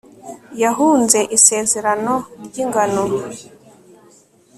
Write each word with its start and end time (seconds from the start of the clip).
yahunze 0.61 1.19
isezerano 1.37 2.13
ry'ingano 2.45 3.03